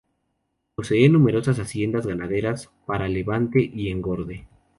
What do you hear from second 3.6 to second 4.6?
y engorde.